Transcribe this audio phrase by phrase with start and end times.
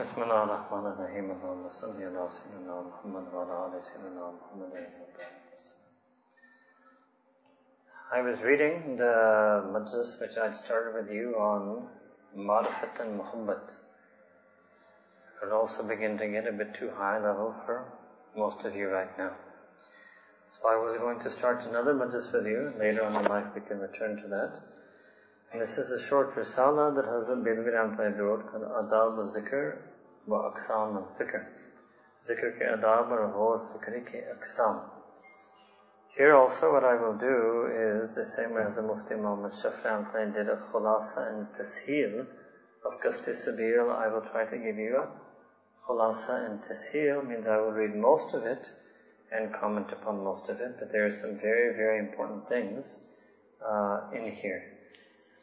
[0.00, 4.72] بسم الله الرحمن الرحيم اللهم صل على سيدنا محمد وعلى آل سيدنا محمد
[8.12, 11.88] I was reading the majlis which I'd started with you on
[12.36, 13.64] Marifat and Muhabbat.
[13.70, 17.84] It could also begin to get a bit too high level for
[18.36, 19.32] most of you right now.
[20.50, 22.72] So I was going to start another majlis with you.
[22.78, 24.60] Later on in life we can return to that.
[25.52, 29.78] And this is a short risala that Hazrat Bedwi Ramtai wrote called Adab al-Zikr
[36.15, 39.83] here also what I will do is the same way as the Mufti Muhammad Shafi
[39.83, 42.27] Ramtai did a khulasa and tasheel
[42.85, 43.89] of Qasti Sabil.
[43.91, 45.07] I will try to give you a
[45.87, 48.71] khulasa and tasheel means I will read most of it
[49.31, 53.07] and comment upon most of it, but there are some very, very important things
[53.65, 54.65] uh, in here.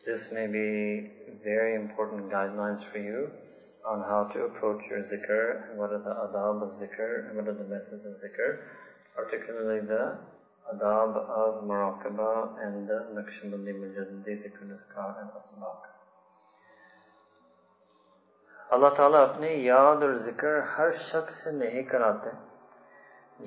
[0.05, 1.11] This may be
[1.42, 3.33] very important guidelines for you
[3.85, 7.55] on how to approach your zikr, what are the adab of zikr, and what are
[7.55, 8.59] the methods of zikr,
[9.17, 10.19] particularly the
[10.73, 15.87] adab of muraqabah and the naqshbandi mujaddidi zikr nuskar and asbaq.
[18.70, 22.31] اللہ تعالیٰ اپنی یاد اور ذکر ہر شخص سے نہیں کراتے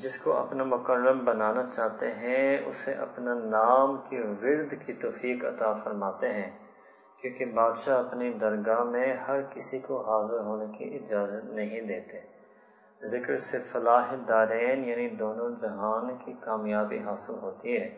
[0.03, 5.71] جس کو اپنا مکرم بنانا چاہتے ہیں اسے اپنا نام کی ورد کی توفیق عطا
[5.83, 6.49] فرماتے ہیں
[7.21, 12.19] کیونکہ بادشاہ اپنی درگاہ میں ہر کسی کو حاضر ہونے کی اجازت نہیں دیتے۔
[13.03, 17.95] ذکر سے فلاح دارین یعنی دونوں جہان کی کامیابی حاصل ہوتی ہے۔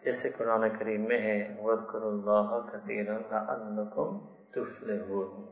[0.00, 4.18] جیسے قرآن کریم میں ہے وَذْكُرُ اللَّهَ كَثِيرًا لَعَلَّكُمْ
[4.52, 5.42] تُفْلِحُونَ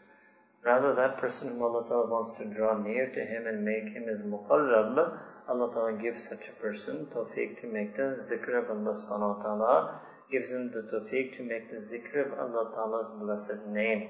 [0.64, 4.08] Rather, that person whom Allah ta'ala wants to draw near to Him and make him
[4.08, 8.92] His muqarrab, Allah ta'ala gives such a person tawfiq to make the zikr of Allah
[8.92, 13.66] subhanahu wa ta'ala, gives him the tawfiq to make the zikr of Allah ta'ala's blessed
[13.68, 14.10] name.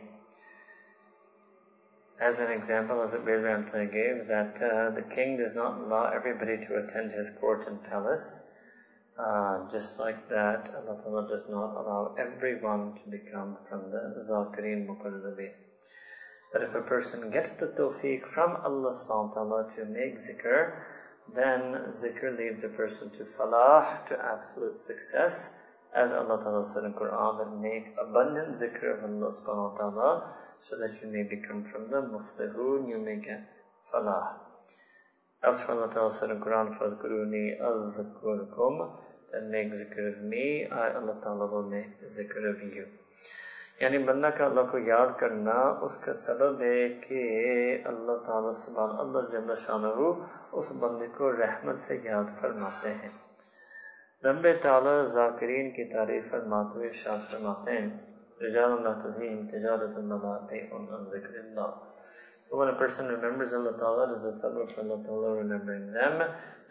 [2.20, 6.77] As an example, as Bilramta gave, that uh, the king does not allow everybody to
[6.77, 8.42] attend his court and palace.
[9.16, 14.88] Uh, just like that, Allah Ta'ala does not allow everyone to become from the Zakirin
[14.88, 15.54] Muqarrabin.
[16.52, 20.85] But if a person gets the tawfiq from Allah subhanahu wa ta'ala to make zikr,
[21.33, 25.51] then zikr leads a person to falah, to absolute success,
[25.95, 30.35] as Allah Ta'ala said in Quran, that make abundant zikr of Allah subhanahu wa ta'ala
[30.58, 33.48] so that you may become from the muflihun, you may get
[33.85, 34.39] falah.
[35.42, 38.98] Elsewhere Allah Ta'ala said in Quran, فَذْكُرُونِي أَذْكُرْكُمْ
[39.33, 42.86] Then make zikr of me, I Allah Ta'ala will make zikr of you.
[43.82, 45.54] یعنی بندہ کا اللہ کو یاد کرنا
[45.86, 47.20] اس کا سبب ہے کہ
[47.86, 50.11] اللہ تعالیٰ سبحان اللہ جل شانہ
[50.60, 53.10] اس بندے کو رحمت سے یاد فرماتے ہیں
[54.23, 57.89] رب تعالیٰ ذاکرین کی تعریف فرماتے ہوئے شاد فرماتے ہیں
[58.42, 61.70] رجال اللہ تلہیم تجارت اللہ پہ ان ذکر اللہ
[62.49, 65.92] So when a person remembers Allah Ta'ala, it is the subject for Allah Ta'ala remembering
[65.92, 66.21] them,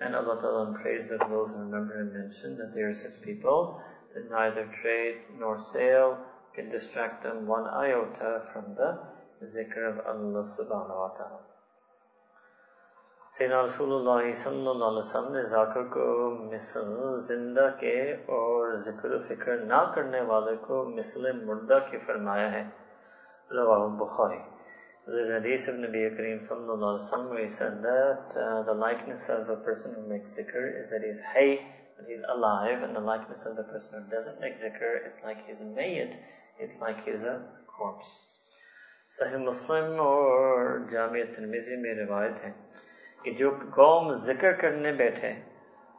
[0.01, 3.21] and Allah Ta'ala in praise of those who remember and mention that they are such
[3.21, 3.83] people
[4.15, 6.17] that neither trade nor sale,
[6.56, 8.98] can distract them one iota from the
[9.44, 11.42] zikr of Allah Subhanahu wa Ta'ala.
[13.36, 16.06] सैदा रसूलुल्लाह सल्लल्लाहु अलैहि वसल्लम ने जाकर को
[16.52, 16.90] मिसल
[17.28, 17.94] जिंदा के
[18.38, 22.64] और जिक्र फिक्र ना करने वाले को मिसल मुर्दा की फरमाया है
[23.60, 24.42] रवाह Bukhari
[25.08, 28.74] There's a hadith of Nabi Kareem sallallahu alaihi wasallam where he said that uh, the
[28.74, 31.58] likeness of a person who makes zikr is that he's hay,
[31.98, 35.44] that he's alive, and the likeness of the person who doesn't make zikr is like
[35.48, 36.18] he's mayit,
[36.63, 38.25] It's like he's a corpse.
[39.11, 42.53] صحیح مسلم اور جامعہ ترمیزی میں روایت ہے
[43.23, 45.29] کہ جو قوم ذکر کرنے بیٹھے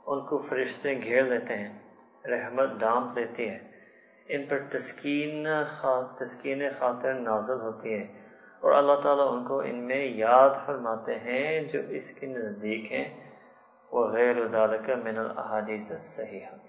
[0.05, 1.79] ان کو فرشتے گھیر لیتے ہیں،
[2.25, 3.59] رحمت ڈانپ لیتی ہے۔
[4.27, 8.07] ان پر تسکین خاطر تسکین خاطر نازل ہوتی ہے۔
[8.59, 13.31] اور اللہ تعالیٰ ان کو ان میں یاد فرماتے ہیں جو اس کے نزدیک ہیں۔
[13.91, 15.15] وہ غیر ادارکہ من
[15.95, 16.66] صحیح ہے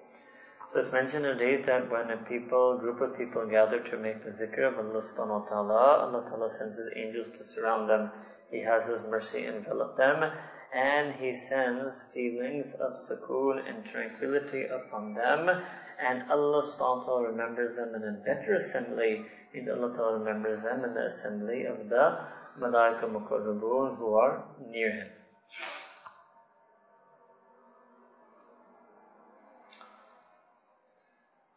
[0.71, 4.23] So it's mentioned in hadith that when a people, group of people gather to make
[4.23, 8.11] the zikr of Allah subhanahu wa ta'ala, Allah ta'ala sends His angels to surround them.
[8.51, 10.31] He has His mercy envelop them,
[10.75, 17.29] and He sends feelings of sukoon and tranquility upon them, and Allah subhanahu wa ta'ala
[17.31, 19.25] remembers them in a better assembly,
[19.55, 22.27] means Allah ta'ala remembers them in the assembly of the
[22.61, 25.09] Malaika Muqarrabun who are near Him.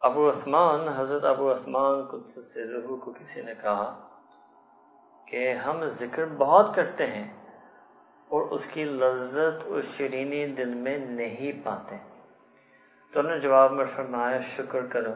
[0.02, 3.84] ابو عثمان حضرت ابو عثمان قدس سے روح کو کسی نے کہا
[5.26, 7.28] کہ ہم ذکر بہت کرتے ہیں
[8.30, 11.96] اور اس کی لذت اور شیرینی دل میں نہیں پاتے
[13.12, 15.12] تو انہوں نے جواب میں فرمایا شکر کرو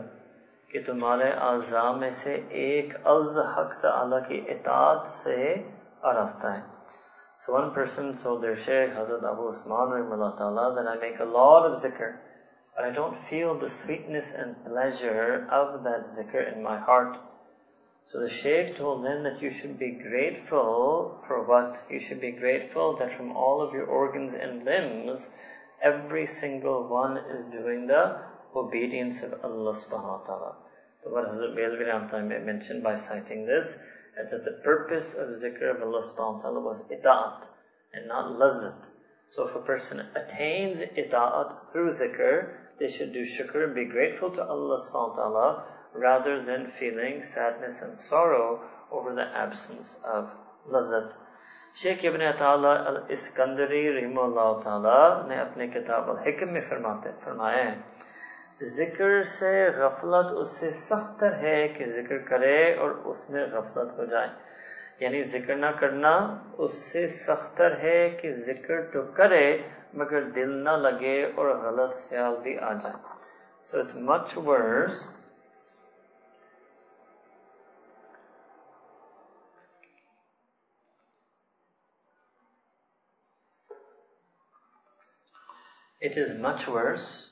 [0.70, 5.54] کہ تمہارے اعضاء میں سے ایک عز حق تعالی کی اطاعت سے
[6.02, 6.60] آراستہ ہے
[7.46, 11.20] سو one پرسن سو در شیخ حضرت ابو عثمان رحمہ اللہ تعالیٰ, then I make
[11.20, 11.70] a lot.
[12.76, 17.18] But I don't feel the sweetness and pleasure of that zikr in my heart.
[18.04, 21.82] So the Shaykh told him that you should be grateful for what?
[21.90, 25.28] You should be grateful that from all of your organs and limbs,
[25.82, 28.20] every single one is doing the
[28.54, 30.56] obedience of Allah subhanahu wa ta'ala.
[31.02, 33.78] So what Hazrat Belvi mentioned by citing this
[34.18, 37.48] is that the purpose of zikr of Allah subhanahu wa ta'ala was ita'at
[37.94, 38.90] and not lazat.
[39.28, 44.42] So if a person attains ita'at through zikr, they should do shukr, be grateful to
[44.44, 45.64] Allah subhanahu wa ta'ala,
[45.94, 50.34] rather than feeling sadness and sorrow over the absence of
[50.72, 51.16] لذت
[51.74, 57.64] شیخ ابن الاسکندری رحمہ اللہ تعالی نے اپنے کتاب الحکم میں فرماتے فرمایا
[58.62, 64.04] ذکر سے غفلت اس سے سختر ہے کہ ذکر کرے اور اس میں غفلت ہو
[64.04, 64.28] جائے۔
[65.00, 66.16] یعنی ذکر نہ کرنا
[66.58, 69.46] اس سے سختر ہے کہ ذکر تو کرے
[70.01, 73.17] मगर दिल ना लगे और गलत ख्याल भी आ जाए
[73.71, 75.09] so it's much worse
[86.01, 87.31] It is much worse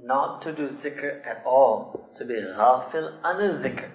[0.00, 3.90] not to do zikr at all, to be ghafil an dhikr,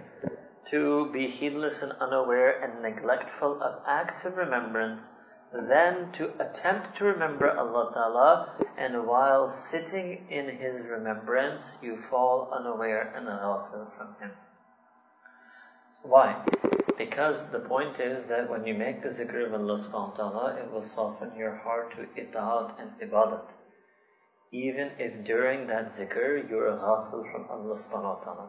[0.69, 5.11] to be heedless and unaware and neglectful of acts of remembrance,
[5.52, 12.50] than to attempt to remember Allah Ta'ala and while sitting in His remembrance you fall
[12.52, 14.32] unaware and ghafil from Him.
[16.02, 16.44] Why?
[16.98, 20.56] Because the point is that when you make the zikr of Allah subhanahu wa ta'ala,
[20.56, 23.52] it will soften your heart to itaat and ibadat
[24.52, 28.48] even if during that zikr you're ghafil from Allah subhanahu wa ta'ala.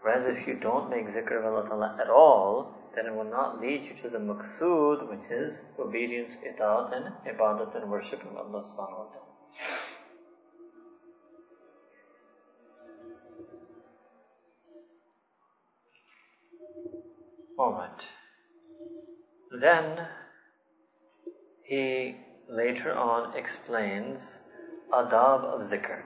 [0.00, 3.60] Whereas if you don't make zikr of Allah ta'ala at all, then it will not
[3.60, 8.60] lead you to the maqsood, which is obedience, itaat, and ibadat and worship of Allah
[8.60, 9.34] subhanahu wa ta'ala.
[17.58, 18.02] Alright.
[19.60, 20.08] Then
[21.62, 22.16] he
[22.48, 24.40] later on explains
[24.92, 26.02] adab of zikr.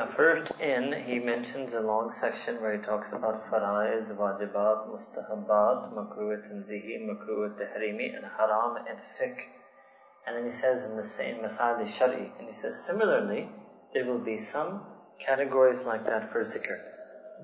[0.00, 5.92] Now, first in, he mentions a long section where he talks about faraiz, wajibat, mustahabbat,
[5.92, 9.42] makruh tanzihi, makruh tahrimi, and haram and fiqh.
[10.26, 13.50] And then he says in the same masail shari, and he says similarly,
[13.92, 14.86] there will be some
[15.18, 16.78] categories like that for zikr.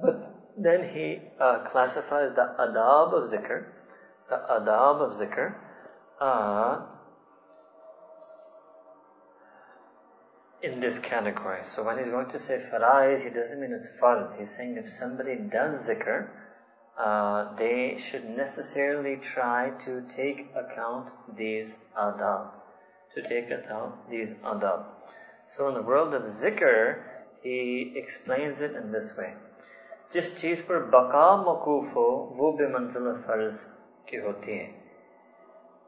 [0.02, 0.16] But
[0.56, 3.66] then he uh, classifies the adab of zikr,
[4.30, 5.56] the adab of zikr,
[6.22, 6.86] uh,
[10.65, 11.63] in this category.
[11.63, 14.37] So when he's going to say faraiz, he doesn't mean it's fard.
[14.37, 16.29] He's saying if somebody does zikr,
[16.97, 22.51] uh, they should necessarily try to take account these adab.
[23.15, 24.85] To take account these adab.
[25.47, 27.01] So in the world of zikr,
[27.41, 29.33] he explains it in this way.
[30.13, 32.07] जिस चीज पर बका मकूफ हो
[32.37, 33.59] वो बेमंजिल फर्ज
[34.09, 34.69] की होती है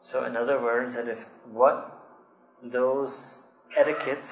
[0.10, 1.26] So in other words, that if
[1.58, 1.84] what
[2.76, 3.18] those
[3.84, 4.32] etiquettes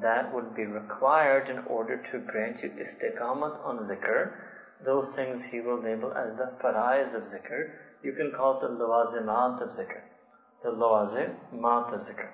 [0.00, 4.32] that would be required in order to grant you istiqamat on zikr,
[4.84, 7.70] those things he will label as the faraiz of zikr.
[8.02, 10.00] You can call it the lawazimat of zikr.
[10.62, 12.28] The lawazimat of zikr.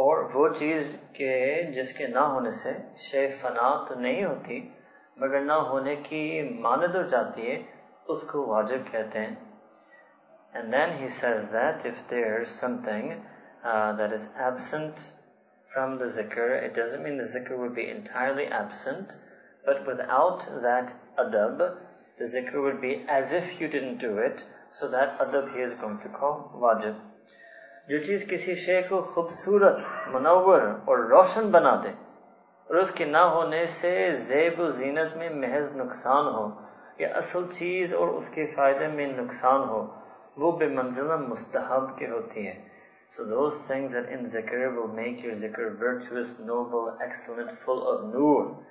[0.00, 1.32] और वो चीज के
[1.72, 2.72] जिसके ना होने से
[3.04, 4.58] शे फना तो नहीं होती
[5.22, 6.22] मगर ना होने की
[6.62, 7.56] मानद हो जाती है
[8.14, 9.50] उसको वाजिब कहते हैं
[10.54, 13.10] and then he says that if there's something
[13.64, 15.12] uh, that is absent
[15.72, 19.18] from the zikr, it doesn't mean the zikr would be entirely absent,
[19.64, 21.76] but without that adab,
[22.18, 25.72] the zikr would be as if you didn't do it, so that adab he is
[25.74, 26.96] going to call wajib.
[27.90, 31.92] जो चीज किसी शे को खूबसूरत मुनवर और रोशन बना दे
[32.70, 33.90] और उसके ना होने से
[34.26, 36.44] जेब जीनत में महज नुकसान हो
[37.00, 39.80] या असल चीज और उसके फायदे में नुकसान हो
[40.38, 42.54] वो बेमंजिला मुस्तहब के होती है
[43.08, 48.12] So those things that in zikr will make your zikr virtuous, noble, excellent, full of
[48.12, 48.64] nur.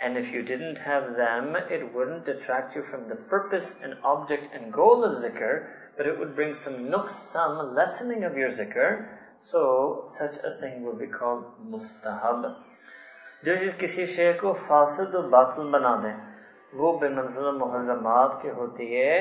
[0.00, 4.50] And if you didn't have them, it wouldn't detract you from the purpose and object
[4.52, 9.08] and goal of zikr, but it would bring some nooks, some lessening of your zikr.
[9.40, 12.54] So such a thing would be called mustahab.
[13.44, 16.10] जो किसी शे को फासद और बातिल बना दे
[16.78, 19.14] वो बेमंजिल मुहर्रमात के होती है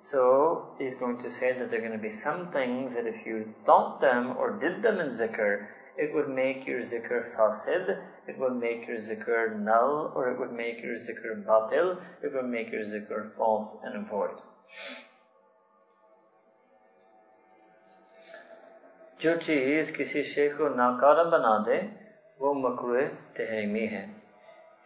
[0.00, 3.24] so he's going to say that there are going to be some things that if
[3.24, 8.38] you thought them or did them in zikr, it would make your zikr fasid, it
[8.38, 12.72] would make your zikr null, or it would make your zikr batil, it would make
[12.72, 14.40] your zikr false and void.
[19.22, 21.76] जो चीज किसी शे को नाकारा बना दे
[22.40, 23.02] वो मकरू
[23.38, 24.02] तहरीमी है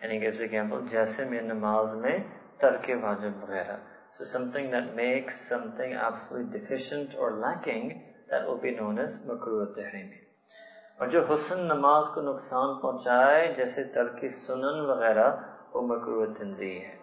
[0.02, 2.21] यानी गिव्स एग्जांपल जैसे में नमाज में
[2.61, 3.78] तर्क वाजिब वगैरह
[4.12, 7.90] so something that makes something absolutely deficient or lacking
[8.31, 10.14] that will be known as makruh tahrim
[11.00, 15.43] और जो हुसन नमाज को नुकसान पहुंचाए जैसे तरकी सुनन वगैरह
[15.75, 16.95] वो मकरू तंजी है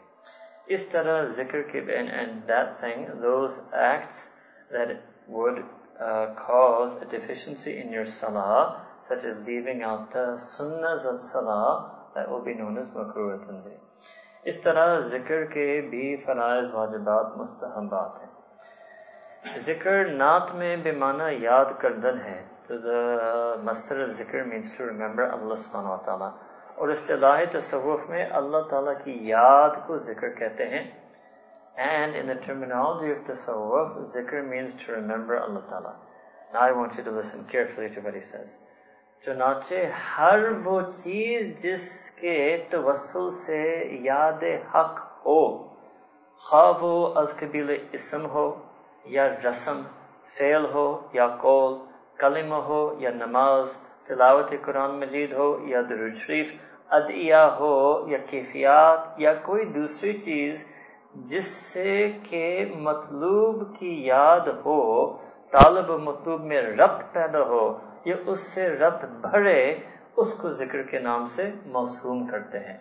[0.75, 1.81] इस तरह जिक्र के
[2.21, 3.59] and that thing those
[3.89, 4.31] acts
[4.71, 4.97] that
[5.27, 5.63] would
[5.99, 11.91] uh, cause a deficiency in your salah, such as leaving out the sunnahs of salah,
[12.15, 13.73] that will be known as makruh tanzi.
[14.46, 21.78] اس طرح ذکر کے بھی فرائض واجبات مستحبات ہیں ذکر نعت میں بے معنی یاد
[21.80, 22.74] کردن ہے تو
[23.64, 26.30] مستر ذکر مینس ٹو ریمبر اللہ سبحانہ و تعالیٰ
[26.76, 30.86] اور اصطلاحی تصوف میں اللہ تعالیٰ کی یاد کو ذکر کہتے ہیں
[31.76, 35.94] and in the terminology of tasawwuf, zikr means to remember Allah Ta'ala.
[36.52, 38.58] Now I want you to listen carefully to what he says.
[39.24, 39.74] چنانچہ
[40.18, 42.36] ہر وہ چیز جس کے
[42.70, 43.62] توسل سے
[44.02, 44.42] یاد
[44.74, 45.42] حق ہو
[46.42, 48.46] خواب و از قبیل اسم ہو
[49.06, 49.80] یا رسم،
[50.28, 51.74] فعل ہو یا قول،
[52.18, 55.80] کلمہ ہو یا نماز، تلاوت قرآن مجید ہو یا
[56.18, 56.54] شریف،
[56.90, 57.74] ادعیہ ہو
[58.08, 60.64] یا کیفیات یا کوئی دوسری چیز
[61.26, 64.82] جس سے کہ مطلوب کی یاد ہو،
[65.52, 69.74] طالب مطلوب میں ربط پیدا ہو، یا اس سے ربط بھرے،
[70.16, 72.76] اس کو ذکر کے نام سے موسوم کرتے ہیں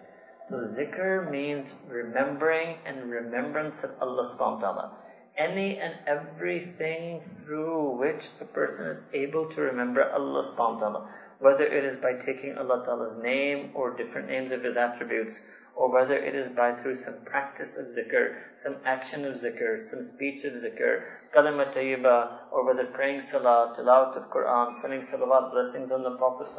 [0.50, 4.90] تو ذکر means remembering and remembrance of Allah سبحانہ تعالیٰ
[5.38, 11.10] any and everything through which a person is able to remember Allah subhanahu wa ta'ala.
[11.40, 15.42] Whether it is by taking Allah Ta'ala's name or different names of His attributes,
[15.76, 20.02] or whether it is by through some practice of zikr, some action of zikr, some
[20.02, 21.04] speech of zikr,
[21.36, 26.52] kalima tayyiba, or whether praying salah, tilawat of Quran, sending salawat, blessings on the Prophet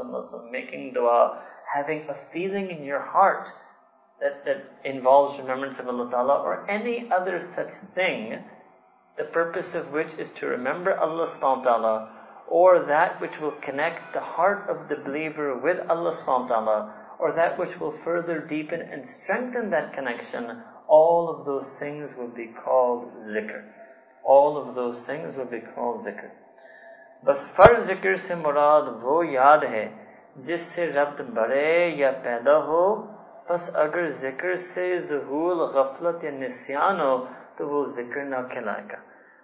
[0.52, 1.42] making dua,
[1.74, 3.52] having a feeling in your heart
[4.20, 8.44] that, that involves remembrance of Allah Ta'ala, or any other such thing,
[9.16, 13.55] the purpose of which is to remember Allah subhanahu wa ta'ala or that which will
[13.61, 17.91] connect the heart of the believer with Allah subhanahu wa ta'ala, or that which will
[17.91, 23.63] further deepen and strengthen that connection, all of those things will be called zikr.
[24.23, 26.31] All of those things will be called zikr.
[27.25, 29.83] बस फर्ज जिक्र से मुराद वो याद है
[30.47, 32.81] जिससे रब्त बढ़े या पैदा हो
[33.49, 37.15] बस अगर जिक्र से जहूल गफलत या निस्यान हो
[37.57, 38.99] तो वो जिक्र ना खिलाएगा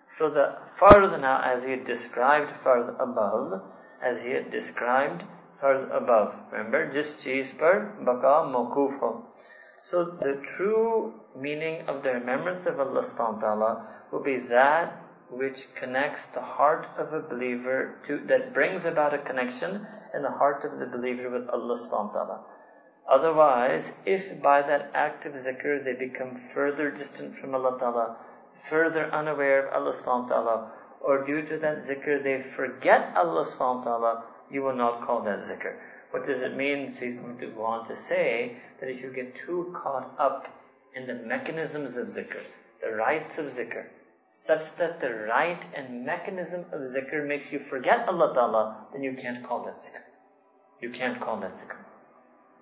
[0.07, 3.63] so the further now, as he described further above,
[4.03, 5.25] as he had described
[5.61, 6.37] further above.
[6.53, 9.23] Remember, just cheese per baka mokufo.
[9.81, 15.01] So the true meaning of the remembrance of Allah subhanahu wa ta'ala will be that
[15.31, 20.31] which connects the heart of a believer to, that brings about a connection in the
[20.31, 22.41] heart of the believer with Allah subhanahu wa ta'ala.
[23.09, 28.17] Otherwise, if by that act of zikr they become further distant from Allah ta'ala,
[28.55, 33.45] further unaware of Allah subhanahu wa ta'ala, or due to that zikr they forget Allah
[33.45, 35.75] subhanahu wa ta'ala, you will not call that zikr.
[36.11, 36.93] What does it mean?
[36.93, 40.47] So he's going to go on to say that if you get too caught up
[40.95, 42.41] in the mechanisms of zikr,
[42.81, 43.87] the rites of zikr,
[44.31, 49.15] such that the rite and mechanism of zikr makes you forget Allah Ta'ala, then you
[49.15, 50.03] can't call that zikr.
[50.81, 51.77] You can't call that zikr.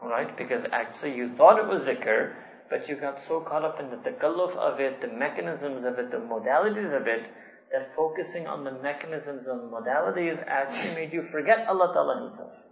[0.03, 0.37] Alright?
[0.37, 2.35] Because actually you thought it was zikr,
[2.70, 6.12] but you got so caught up in the takalluf of it, the mechanisms of it,
[6.12, 7.32] the modalities of it,
[7.72, 12.66] that focusing on the mechanisms and modalities actually made you forget Allah Ta'ala Himself.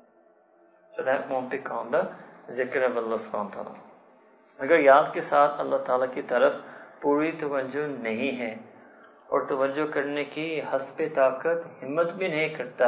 [0.93, 2.09] So that won't be called the
[2.49, 3.75] zikr of Allah subhanahu wa ta'ala.
[4.59, 6.61] अगर याद के साथ अल्लाह ताला की तरफ
[7.01, 8.51] पूरी तवज्जो नहीं है
[9.33, 12.87] और तवज्जो करने की हसब ताकत हिम्मत भी नहीं करता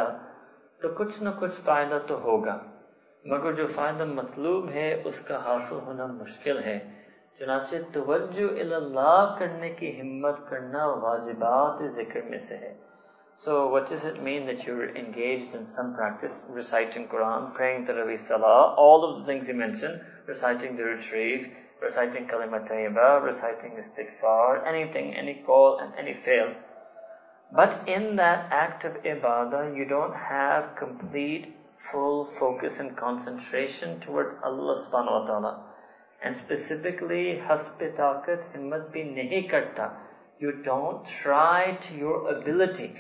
[0.82, 2.56] तो कुछ न कुछ फायदा तो होगा
[3.34, 6.78] मगर जो फायदा मतलूब है उसका हासिल होना मुश्किल है
[7.40, 12.76] चुनाचे तवज्जो अल्लाह करने की हिम्मत करना वाजिबात जिक्र में से है
[13.40, 18.18] So what does it mean that you're engaged in some practice, reciting Quran, praying Tarawih
[18.18, 21.48] Salah, all of the things you mentioned, reciting the Sharif,
[21.80, 26.56] reciting Kalimat Tayyibah, reciting Istighfar, anything, any call and any fail.
[27.52, 31.56] But in that act of ibadah, you don't have complete,
[31.91, 35.65] full focus and concentration towards Allah subhanahu wa ta'ala.
[36.23, 39.93] And specifically, hasbe taqat himmat bhi nahi karta.
[40.39, 42.95] You don't try to your ability.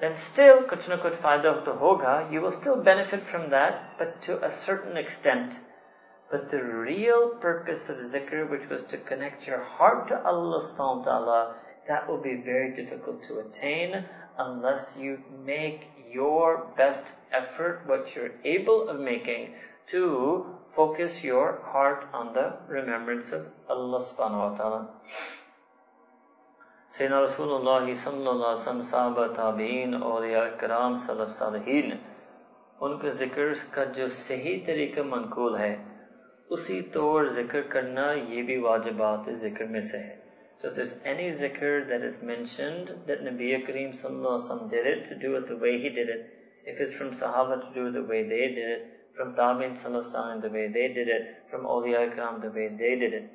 [0.00, 4.20] then still kuch na kuch fayda to hoga, you will still benefit from that, but
[4.22, 5.58] to a certain extent.
[6.30, 10.98] But the real purpose of zikr, which was to connect your heart to Allah subhanahu
[10.98, 11.54] wa ta'ala,
[11.88, 14.04] that will be very difficult to attain
[14.38, 19.54] unless you make your best effort, what you're able of making,
[19.86, 24.88] to focus your heart on the remembrance of Allah subhanahu wa ta'ala.
[26.90, 31.42] Sayyidina Rasulullah sallallahu alayhi wa sallam وسلم صحابہ تابعین اولیاء کرام صلف
[32.80, 35.76] ان کے ذکر کا جو صحیح طریقہ منقول ہے
[36.50, 41.29] اسی طور ذکر کرنا یہ بھی واجبات ذکر میں سے ہے So if there's any
[41.29, 45.79] zikr that is mentioned that Nabi Kareem sallallahu did it, to do it the way
[45.81, 46.25] he did it.
[46.65, 50.41] If it's from Sahaba to do it the way they did it, from Tabi'in sallallahu
[50.41, 53.29] the way they did it, from Awliya Ikram the way they did it.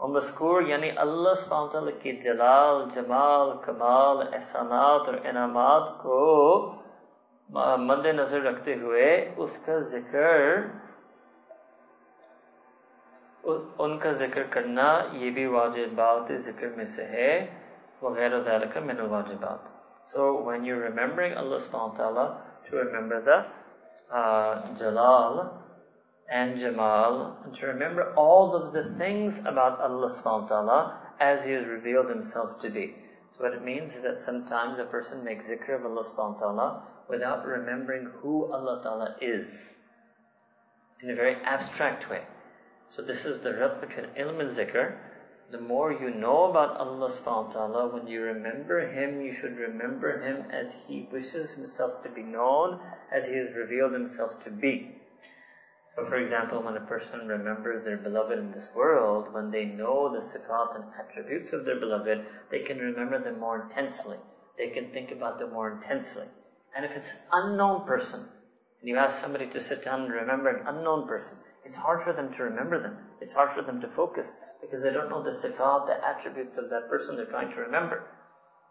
[0.00, 6.18] और मस्कूर यानी अल्लाह सुबहान की जलाल जमाल कमाल एहसानात और इनामात को
[7.50, 9.08] मद्देनजर रखते हुए
[9.46, 10.22] उसका जिक्र
[13.80, 14.86] उनका जिक्र करना
[15.22, 17.32] ये भी वाजिबात जिक्र में से है
[18.02, 19.74] वगैरह का मिन वाजिबात
[20.08, 25.62] So when you're remembering Allah subhanahu wa ta'ala, to remember the uh, Jalal
[26.32, 31.44] and Jamal, and to remember all of the things about Allah subhanahu wa ta'ala as
[31.44, 32.94] He has revealed Himself to be.
[33.36, 36.46] So what it means is that sometimes a person makes zikr of Allah subhanahu wa
[36.46, 39.74] ta'ala without remembering who Allah ta'ala is
[41.02, 42.22] in a very abstract way.
[42.89, 44.97] So this is the replicate ilm and zikr.
[45.51, 49.57] The more you know about Allah subhanahu wa ta'ala, when you remember Him, you should
[49.57, 52.79] remember Him as He wishes Himself to be known,
[53.11, 54.95] as He has revealed Himself to be.
[55.95, 60.11] So for example, when a person remembers their beloved in this world, when they know
[60.11, 64.17] the sifat and attributes of their beloved, they can remember them more intensely.
[64.57, 66.25] They can think about them more intensely.
[66.75, 68.27] And if it's an unknown person,
[68.83, 72.11] and you ask somebody to sit down and remember an unknown person, it's hard for
[72.11, 72.97] them to remember them.
[73.21, 76.69] It's hard for them to focus because they don't know the sifat, the attributes of
[76.69, 78.03] that person they're trying to remember.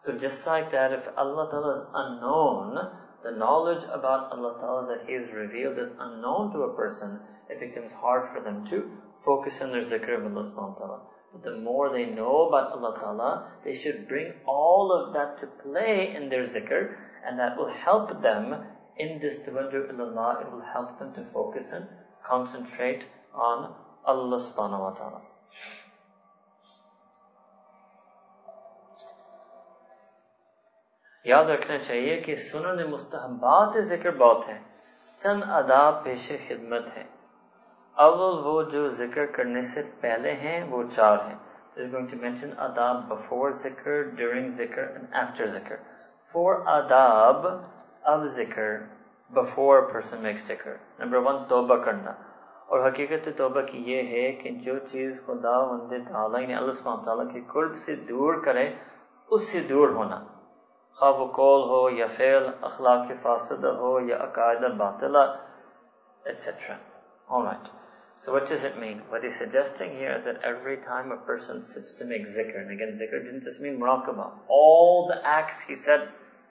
[0.01, 2.91] So just like that, if Allah Ta'ala is unknown,
[3.25, 7.59] the knowledge about Allah Ta'ala that He has revealed is unknown to a person, it
[7.59, 8.91] becomes hard for them to
[9.25, 11.01] focus on their zikr of Allah subhanahu wa ta'ala.
[11.33, 15.47] But the more they know about Allah Ta'ala, they should bring all of that to
[15.47, 16.97] play in their zikr,
[17.27, 21.73] and that will help them in this Tawajjuh ilallah, it will help them to focus
[21.73, 21.87] and
[22.23, 23.75] concentrate on
[24.05, 25.23] Allah subhanahu wa ta'ala.
[31.25, 34.59] یاد رکھنا چاہیے کہ سنن مستحبات ذکر بہت ہیں
[35.23, 37.05] چند آداب پیش خدمت ہیں
[37.97, 41.37] اول وہ جو ذکر کرنے سے پہلے ہیں وہ چار ہیں
[41.75, 45.77] There's going to mention آداب before ذکر during ذکر and after ذکر
[46.33, 47.47] فور آداب
[48.11, 48.79] of ذکر
[51.85, 52.11] کرنا.
[52.67, 53.29] اور حقیقت
[53.73, 55.59] یہ ہے کہ جو چیز خدا
[57.33, 57.45] کے
[57.95, 58.75] دور کرے،
[59.31, 60.25] اس سے دور ہونا۔
[60.95, 61.33] خواب
[62.19, 64.65] ویل اخلاق فاسد ہو یا عقائد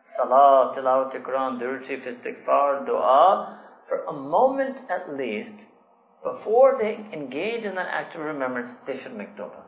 [0.03, 5.65] salah, tilawat, Quran, durud istighfar, dua, for a moment at least,
[6.23, 9.63] before they engage in that act of remembrance, they should make tawbah.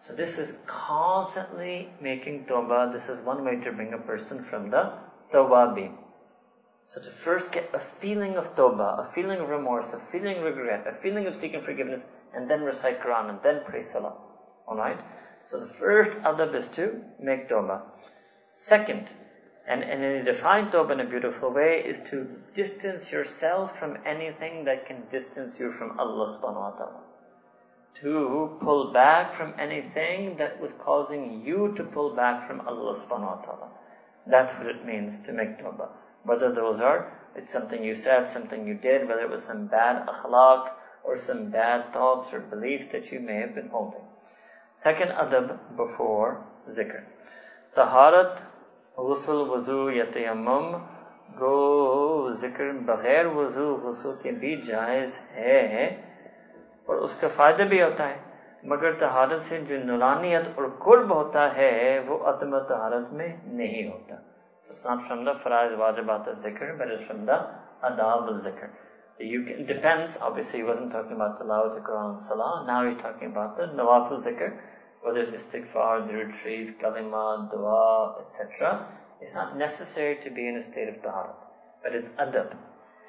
[0.00, 2.92] So this is constantly making tawbah.
[2.92, 4.92] This is one way to bring a person from the
[5.30, 5.92] tawbah.
[6.84, 10.44] So to first get a feeling of tawbah, a feeling of remorse, a feeling of
[10.44, 14.14] regret, a feeling of seeking forgiveness, and then recite Quran, and then pray Salah.
[14.66, 15.00] Alright?
[15.44, 17.82] So the first adab is to make tawbah.
[18.56, 19.12] Second,
[19.66, 23.96] and, and in a defined tawbah in a beautiful way is to distance yourself from
[24.04, 27.00] anything that can distance you from Allah subhanahu wa ta'ala.
[27.94, 33.36] To pull back from anything that was causing you to pull back from Allah subhanahu
[33.36, 33.68] wa ta'ala.
[34.26, 35.90] That's what it means to make tawbah.
[36.24, 40.06] Whether those are, it's something you said, something you did, whether it was some bad
[40.06, 40.70] akhlaq
[41.04, 44.02] or some bad thoughts or beliefs that you may have been holding.
[44.76, 47.04] Second adab before zikr.
[47.74, 48.42] Taharat
[48.98, 50.76] غسل وضو یا تیمم
[51.40, 55.86] گو ذکر بغیر وضو غسل کے بھی جائز ہے۔
[56.86, 58.16] اور اس کا فائدہ بھی ہوتا ہے۔
[58.62, 64.16] مگر تہارت سے جو نولانیت اور قرب ہوتا ہے وہ عدم تہارت میں نہیں ہوتا۔
[65.08, 67.44] شمدہ فرائض واجبات ذکر بل شمدہ
[67.82, 68.92] adab ذکر۔ Zikr.
[69.22, 73.32] You can, depends, obviously he wasn't talking about tilawat al-Quran and salah, now he's talking
[73.32, 73.56] about
[74.08, 74.48] the zikr.
[75.02, 78.86] Whether it's istighfar, the retreat, kalima, dua, etc.
[79.20, 81.46] It's not necessary to be in a state of taharat,
[81.82, 82.56] but it's adab.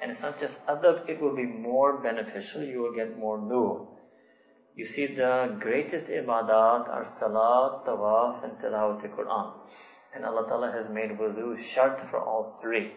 [0.02, 3.88] And it's not just adab, it will be more beneficial, you will get more nur.
[4.74, 9.52] You see, the greatest ibadat are salat, tawaf, and tilawat Quran.
[10.14, 12.92] And Allah Ta'ala has made wudu shart for all three.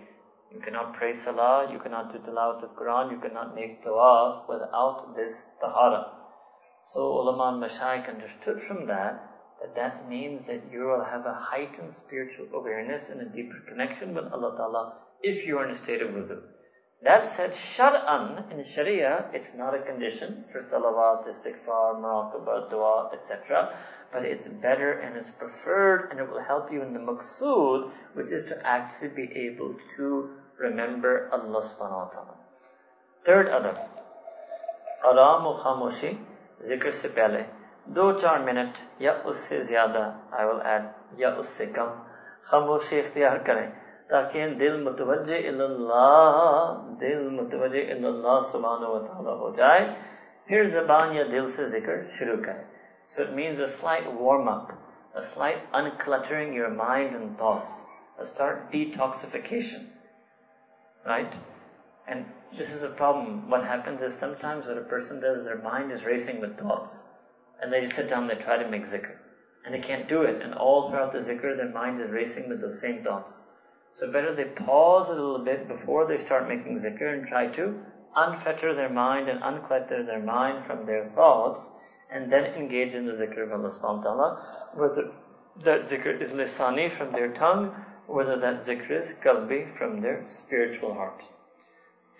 [0.52, 5.16] You cannot pray salah, you cannot do tilawat of Quran, you cannot make tawaf without
[5.16, 6.17] this tahara.
[6.94, 9.22] So ulama and mashayikh understood from that
[9.60, 14.14] that that means that you will have a heightened spiritual awareness and a deeper connection
[14.14, 16.42] with Allah Ta'ala if you are in a state of wudu.
[17.04, 23.78] That said, shar'an, in sharia, it's not a condition for salawat, istighfar, muraqabah, dua, etc.
[24.14, 28.32] But it's better and it's preferred and it will help you in the maqsood, which
[28.32, 32.36] is to actually be able to remember Allah subhanahu wa ta'ala.
[33.26, 33.90] Third adab.
[36.62, 37.44] ذکر سے پہلے
[37.96, 41.90] دو چار minute یا اس سے زیادہ I will add یا اس سے کم
[42.50, 43.68] خاموشی اختیار کریں
[44.10, 49.86] تاکہ دل متوجہ اللہ دل متوجہ اللہ سبحانہ و تعالی ہو جائے
[50.48, 52.64] پھر زبان یا دل سے ذکر شروع کریں
[53.08, 54.74] So it means a slight warm up,
[55.16, 57.86] a slight uncluttering your mind and thoughts,
[58.20, 59.88] a start detoxification,
[61.04, 61.34] right?
[62.08, 62.26] And
[62.58, 63.50] this is a problem.
[63.50, 67.04] What happens is sometimes what a person does, their mind is racing with thoughts.
[67.62, 69.18] And they sit down, they try to make zikr.
[69.66, 70.42] And they can't do it.
[70.42, 73.44] And all throughout the zikr, their mind is racing with those same thoughts.
[73.94, 77.84] So better they pause a little bit before they start making zikr and try to
[78.16, 81.72] unfetter their mind and unclutter their mind from their thoughts
[82.10, 85.12] and then engage in the zikr of Allah subhanahu wa ta'ala, whether
[85.64, 90.94] that zikr is lisani from their tongue, whether that zikr is qalbi from their spiritual
[90.94, 91.24] heart.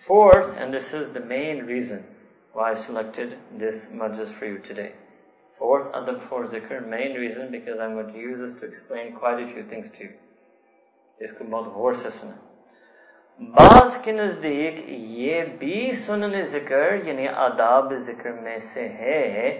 [0.06, 2.04] Fourth, and this is the main reason
[2.52, 4.92] why I selected this majlis for you today.
[5.58, 9.42] Fourth, adab for zikr, main reason because I'm going to use this to explain quite
[9.42, 10.12] a few things to you.
[11.18, 12.38] This could be the horse sunnah.
[13.40, 14.78] بعض کے نزدیک
[15.16, 19.50] یہ بھی سنن ذکر یعنی آداب ذکر میں سے ہے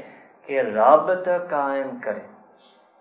[0.46, 2.22] کہ رابطہ قائم کرے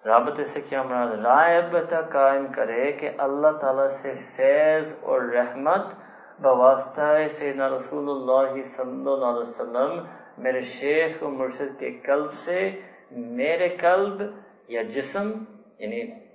[0.06, 5.94] رابطے سے کیا مراد رابطہ قائم کرے کہ اللہ تعالیٰ سے فیض اور رحمت
[6.40, 10.04] بواسطہ سیدنا رسول اللہ صلی اللہ علیہ وسلم
[10.38, 14.22] میرے شیخ و مرشد کے قلب سے میرے قلب
[14.68, 15.32] یا جسم
[15.80, 16.28] یعنی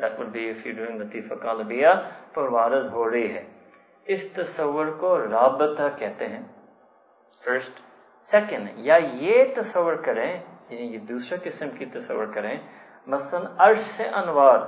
[0.00, 1.88] that would be if you're doing لطیفہ کالبیہ
[2.34, 3.44] پر وارد ہو رہی ہے۔
[4.04, 6.40] اس تصور کو رابطہ کہتے ہیں۔
[7.48, 7.74] First.
[8.38, 12.58] Second یا یہ تصور کریں یعنی یہ دوسرا قسم کی تصور کریں،
[13.06, 14.58] مثلا عرش سے انوار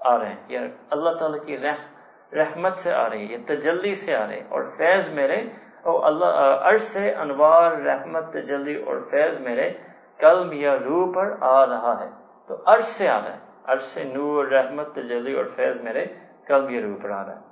[0.00, 1.97] آ رہے ہیں، یا اللہ تعالیٰ کی رحمت
[2.32, 5.40] رحمت سے آ رہی ہے تجلی سے آ رہی ہے، اور فیض میرے،
[5.82, 6.26] او اللہ،
[6.62, 9.72] عرش سے انوار، رحمت، تجلی اور فیض میرے
[10.16, 12.10] قلم یا روح پر آ رہا ہے۔
[12.46, 16.06] تو عرش سے آ رہا ہے، عرش سے نور، رحمت، تجلی اور فیض میرے
[16.46, 17.48] قلم یا روح پر آ رہا ہے۔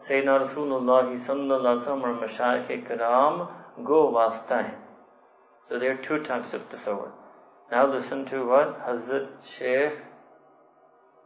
[0.00, 3.42] سیدنا رسول اللہ صلی اللہ علیہ وسلم اور مشاعر کے کرام
[3.88, 4.82] گو واسطہ ہیں۔
[5.70, 7.10] So there are two types of tasawwur.
[7.72, 9.92] Now listen to what حضرت شیخ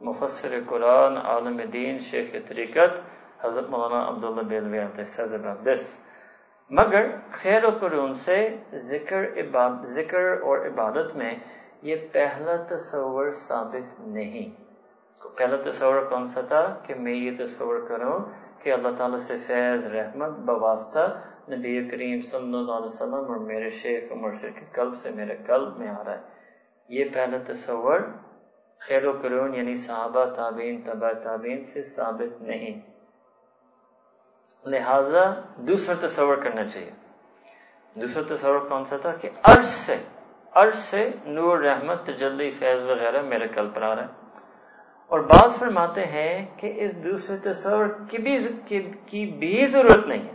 [0.00, 3.02] مفسر Quran, alim din, şeyh tarikat
[3.38, 5.98] Hazret Mevlana Abdullah Belviyatı says about دس
[6.70, 11.34] مگر خیر و قرون سے ذکر عباد ذکر اور عبادت میں
[11.82, 14.50] یہ پہلا تصور ثابت نہیں۔
[15.36, 18.18] پہلا تصور کون سا تھا کہ میں یہ تصور کروں
[18.62, 21.06] کہ اللہ تعالیٰ سے فیض رحمت بواسطہ
[21.50, 25.36] نبی کریم صلی اللہ علیہ وسلم اور میرے شیخ عمر شیخ کے قلب سے میرے
[25.46, 26.22] قلب میں آ رہا ہے۔
[26.88, 28.00] یہ پہلا تصور
[28.80, 32.80] خیر و قرون یعنی صحابہ، تابعین، تبع تابعین سے ثابت نہیں۔
[34.66, 36.90] لہذا دوسرا تصور کرنا چاہیے۔
[38.00, 39.96] دوسرا تصور کون سا تھا کہ عرض سے
[40.54, 44.26] عرض سے نور، رحمت، تجلی، فیض وغیرہ میرے کل پر آ رہا ہے۔
[45.06, 48.36] اور بعض فرماتے ہیں کہ اس دوسرے تصور کی بھی
[49.06, 50.32] کی بھی ضرورت نہیں ہے۔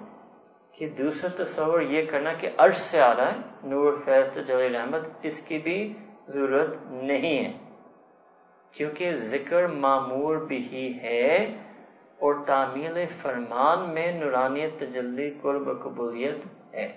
[0.72, 5.02] کہ دوسرا تصور یہ کرنا کہ عرض سے آ رہا ہے، نور، فیض، تجلی، رحمت،
[5.22, 5.94] اس کی بھی
[6.28, 7.61] ضرورت نہیں ہے۔
[8.77, 11.31] क्योंकि जिक्र मामूर भी है
[12.23, 16.89] और तामील फरमान में नूरानियत तजल्ली कुर्ब कबूलियत है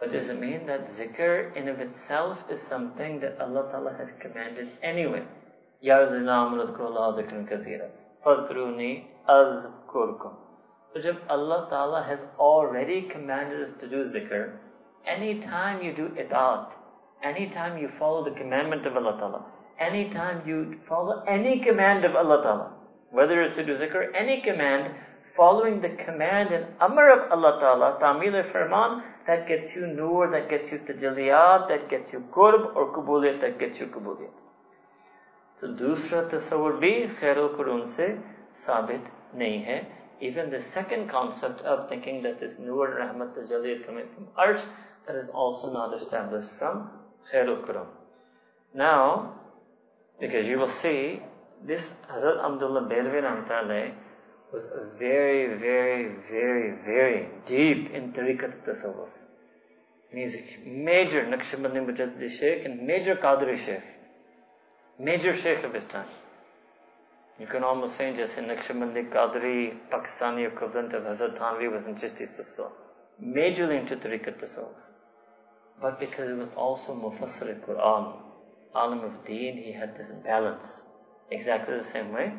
[0.00, 4.12] But does it mean that zikr in of itself is something that Allah Ta'ala has
[4.24, 5.22] commanded anyway?
[5.80, 5.96] Ya
[8.24, 10.34] Fadkuruni azkurkum.
[10.92, 14.56] So jab Allah Ta'ala has already commanded us to do zikr,
[15.06, 16.74] anytime you do itaat,
[17.22, 19.44] anytime you follow the commandment of Allah Ta'ala,
[19.79, 22.73] anytime you follow any command of Allah Ta'ala,
[23.11, 27.97] whether it's to do zikr, any command, following the command and amr of Allah Ta'ala,
[27.99, 32.93] tamil firman, that gets you nur, that gets you tajalliyyat, that gets you qurb or
[32.93, 34.31] kubuliyat, that gets you kubuliyat.
[35.57, 38.17] So, दूसरा तस्वुर भी khairul करून se
[38.53, 39.01] sabit
[39.35, 39.85] nahi hai.
[40.19, 44.27] even the second concept of thinking that this nur and rahmat tajalli is coming from
[44.37, 44.65] arsh,
[45.05, 46.89] that is also not established from
[47.29, 47.87] Khairul Qurun.
[48.73, 49.39] Now,
[50.19, 51.21] because you will see,
[51.65, 53.93] this Hazrat Abdullah Belvi Ramtale
[54.51, 59.09] was very, very, very, very deep in Tariqat Tasawwuf.
[60.11, 63.83] He's a major Naqshbandi Mujaddidi Sheikh and major Qadri Sheikh.
[64.99, 66.05] Major Sheikh of his time.
[67.39, 71.95] You can almost say just in Naqshbandi Qadri, Pakistani equivalent of Hazrat Thanvi was in
[71.95, 72.71] Chishti Sasso.
[73.23, 74.75] Majorly into Tariqat Tasawwuf.
[75.81, 78.13] But because it was also Mufassir Quran,
[78.75, 80.87] Alim of Deen, he had this balance.
[81.29, 82.33] Exactly the same way.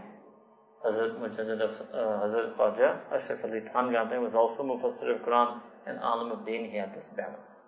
[0.85, 5.99] Hazrat Mujaddid of uh, Hazrat Khwaja, Ashraf Ali Thanvi was also Mufassir of Quran and
[5.99, 7.65] Alim of Deen, he had this balance.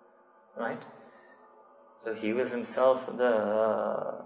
[0.55, 0.83] Right?
[2.03, 4.21] So he was himself the uh,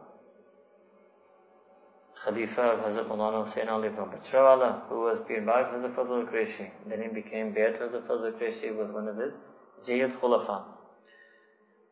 [2.23, 6.69] Khalifa of Hazrat Maulana Hussain Ali ibn Bachrawala, who was Pir Bhai Hazrat Fazl Qureshi.
[6.85, 9.39] Then he became Bayat Hazrat Fazl Qureshi, he was one of his
[9.83, 10.63] Jayyid Khulafa.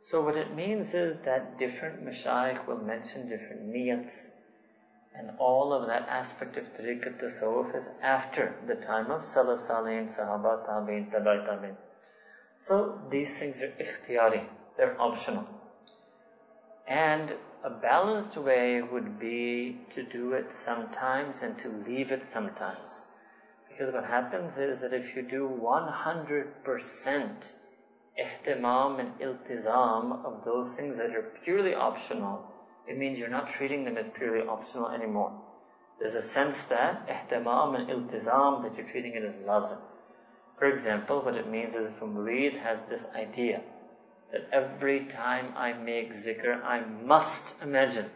[0.02, 4.32] So what it means is that different mashayikh will mention different niyats,
[5.14, 10.08] and all of that aspect of tariqat tasawwuf is after the time of Salaf Salihin,
[10.08, 11.76] Sahaba, Tabi'in, Tabai Tabi'in.
[12.58, 14.46] So these things are ikhtiyari,
[14.78, 15.46] they're optional.
[16.88, 17.34] And
[17.64, 23.06] a balanced way would be to do it sometimes and to leave it sometimes.
[23.68, 27.54] Because what happens is that if you do 100%
[28.20, 32.46] ihtimam and iltizam of those things that are purely optional,
[32.88, 35.42] it means you're not treating them as purely optional anymore.
[36.00, 39.80] There's a sense that ihtimam and iltizam, that you're treating it as lazim.
[40.58, 43.62] For example, what it means is if a murid has this idea
[44.32, 48.10] that every time I make zikr, I must imagine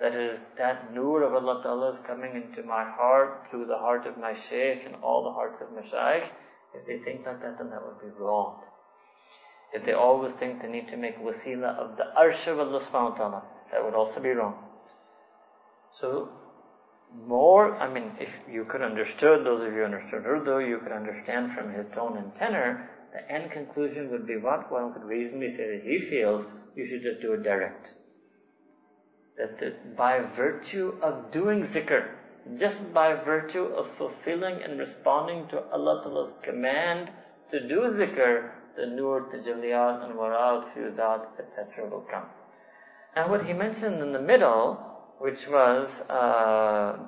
[0.00, 4.06] that is that nur of Allah Ta'ala is coming into my heart through the heart
[4.06, 6.28] of my shaykh and all the hearts of mashaykh.
[6.74, 8.60] If they think like that, then that would be wrong.
[9.74, 13.10] If they always think they need to make wasila of the arsh of Allah subhanahu
[13.10, 14.54] wa ta'ala, that would also be wrong.
[15.92, 16.28] So,
[17.12, 20.92] more, I mean, if you could understood, those of you who understood Urdu, you could
[20.92, 25.48] understand from his tone and tenor the end conclusion would be what one could reasonably
[25.48, 27.94] say that he feels you should just do it direct.
[29.36, 32.08] That the, by virtue of doing zikr,
[32.56, 37.10] just by virtue of fulfilling and responding to Allah Ta'ala's command
[37.50, 41.88] to do zikr, the nur, and warat, fuzat, etc.
[41.88, 42.26] will come.
[43.14, 44.74] And what he mentioned in the middle,
[45.18, 46.98] which was uh,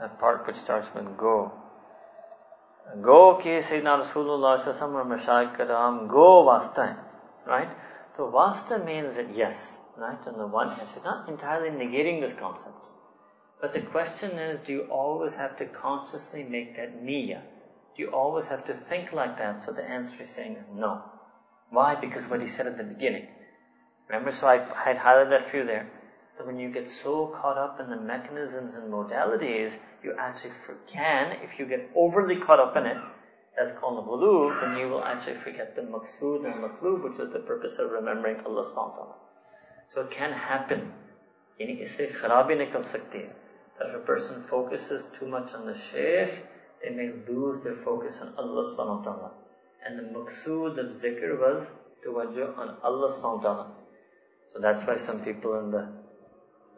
[0.00, 1.52] a part which starts with go,
[3.00, 6.96] Go ki Sayyidina Rasulullah or Mashayikh Karam, go vasta
[7.46, 7.68] right?
[8.16, 10.18] So vasta means that yes, right?
[10.26, 12.88] On the one hand, it's not entirely negating this concept.
[13.60, 17.42] But the question is, do you always have to consciously make that niyyah?
[17.96, 19.62] You always have to think like that.
[19.62, 21.02] So the answer he's saying is no.
[21.70, 21.94] Why?
[21.94, 23.28] Because what he said at the beginning.
[24.08, 25.88] Remember, so I had highlighted that for you there.
[26.36, 30.52] That when you get so caught up in the mechanisms and modalities, you actually
[30.88, 32.98] can, if you get overly caught up in it,
[33.56, 37.38] that's called ghulub, then you will actually forget the maqsood and maqlub, which is the
[37.38, 39.14] purpose of remembering Allah subhanahu wa ta'ala.
[39.88, 40.92] So it can happen.
[41.60, 43.26] Yani isse kharabi nikal sakti.
[43.78, 46.44] That if a person focuses too much on the shaykh,
[46.84, 49.30] they may lose their focus on Allah subhanahu wa ta'ala.
[49.86, 51.70] And the maqsood of zikr was
[52.04, 53.66] tawajjuh on Allah subhanahu wa ta'ala.
[54.52, 55.88] So that's why some people in the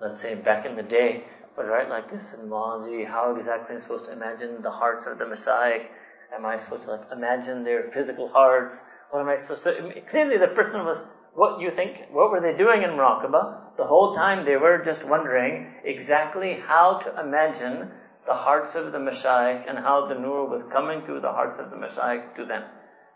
[0.00, 1.24] let's say back in the day,
[1.56, 5.06] would write like this in Malanji, how exactly am I supposed to imagine the hearts
[5.06, 5.86] of the Mashaykh?
[6.34, 8.84] Am I supposed to like imagine their physical hearts?
[9.10, 10.02] What am I supposed to?
[10.10, 11.96] Clearly, the person was what you think.
[12.10, 13.76] What were they doing in Muraqabah?
[13.76, 17.90] The whole time they were just wondering exactly how to imagine
[18.26, 21.70] the hearts of the Mashaykh and how the Nur was coming through the hearts of
[21.70, 22.64] the Mashaykh to them.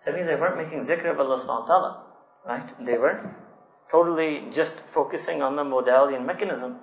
[0.00, 2.04] So it means they weren't making zikr of Allah subhanahu wa ta'ala,
[2.46, 2.86] right?
[2.86, 3.34] They were
[3.90, 6.78] totally just focusing on the modality and mechanism.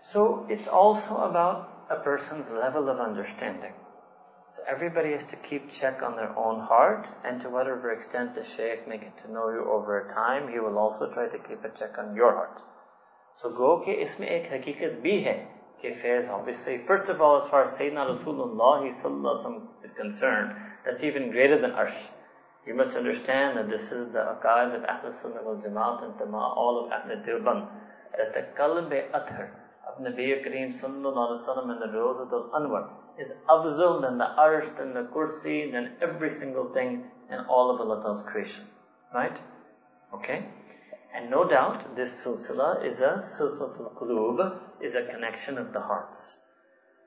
[0.00, 3.72] So it's also about a person's level of understanding.
[4.50, 8.44] So everybody has to keep check on their own heart, and to whatever extent the
[8.44, 11.68] Shaykh may get to know you over time, he will also try to keep a
[11.70, 12.62] check on your heart.
[13.34, 15.48] So go ke isme ek hakikat bhi hai,
[15.80, 18.86] ke faiz obviously, first of all, as far as Sayyidina Rasulullah
[19.84, 22.10] is concerned, that's even greater than arsh.
[22.66, 26.36] You must understand that this is the aqaid of Ahl Sunnah wal Jamaat and Tama,
[26.36, 27.68] all of Ahl Deoband,
[28.16, 29.50] that the qalb e athar
[29.86, 34.76] of Nabi Kareem sallallahu alaihi wasallam and the Rawzat al-Anwar is afzal than the arsh,
[34.76, 38.64] than the kursi, than every single thing in all of Allah Ta'ala's creation.
[39.14, 39.38] Right?
[40.14, 40.48] Okay?
[41.16, 46.38] And no doubt, this silsila is a silsilatul qulub, is a connection of the hearts.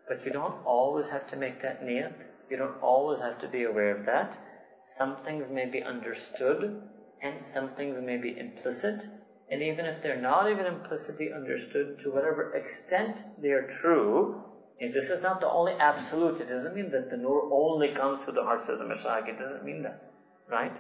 [0.08, 2.26] But you don't always have to make that niyat.
[2.50, 4.36] You don't always have to be aware of that.
[4.84, 6.82] Some things may be understood,
[7.22, 9.08] and some things may be implicit.
[9.52, 14.44] And even if they're not even implicitly understood, to whatever extent they are true,
[14.80, 16.42] is this is not the only absolute.
[16.42, 19.30] It doesn't mean that the nur only comes through the hearts of the Mashaykh.
[19.30, 20.02] It doesn't mean that.
[20.50, 20.76] Right?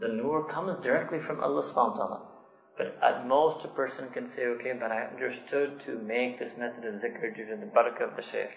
[0.00, 2.35] The nur comes directly from Allah subhanahu wa ta'ala.
[2.76, 6.84] But at most a person can say, okay, but I understood to make this method
[6.84, 8.56] of zikr due to the barakah of the shaykh.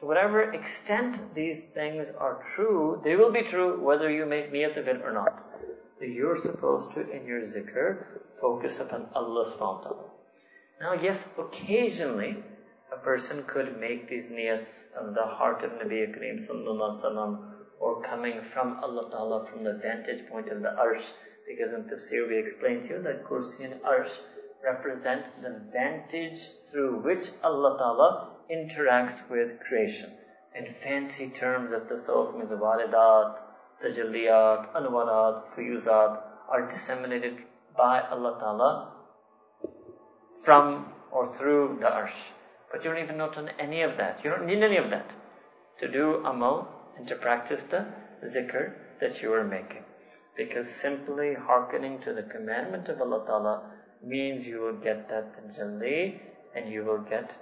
[0.00, 4.78] To whatever extent these things are true, they will be true whether you make niyat
[4.78, 5.44] of it or not.
[6.00, 8.04] You're supposed to, in your zikr,
[8.40, 10.04] focus upon Allah subhanahu wa ta'ala.
[10.80, 12.42] Now yes, occasionally,
[12.92, 18.42] a person could make these niyats of the heart of Nabi Kareem sallallahu or coming
[18.42, 21.12] from Allah Ta'ala from the vantage point of the arsh
[21.46, 24.18] because in tafsir we explained to you that kursi and arsh
[24.64, 30.10] represent the vantage through which Allah Ta'ala interacts with creation.
[30.54, 33.38] In fancy terms of tasawwuf means walidat,
[33.82, 37.38] tajalliyat, anwarat, fuyuzat are disseminated
[37.76, 38.92] by Allah Ta'ala
[40.44, 42.30] from or through the arsh.
[42.70, 44.24] But you don't even note any of that.
[44.24, 45.10] You don't need any of that
[45.78, 47.86] to do amal and to practice the
[48.24, 49.84] zikr that you are making.
[50.36, 53.70] Because simply hearkening to the commandment of Allah Ta'ala
[54.02, 56.20] means you will get that tajalli
[56.54, 57.36] and you will get